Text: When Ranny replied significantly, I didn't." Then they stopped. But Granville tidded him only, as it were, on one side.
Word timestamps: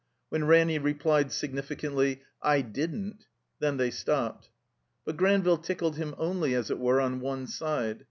When 0.29 0.45
Ranny 0.45 0.79
replied 0.79 1.31
significantly, 1.31 2.23
I 2.41 2.61
didn't." 2.61 3.27
Then 3.59 3.77
they 3.77 3.91
stopped. 3.91 4.49
But 5.05 5.15
Granville 5.15 5.59
tidded 5.59 5.93
him 5.93 6.15
only, 6.17 6.55
as 6.55 6.71
it 6.71 6.79
were, 6.79 6.99
on 6.99 7.19
one 7.19 7.45
side. 7.45 7.99